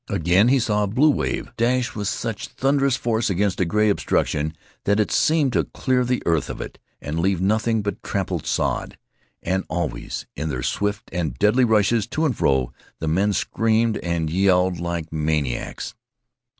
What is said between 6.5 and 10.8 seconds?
it and leave nothing but trampled sod. And always in their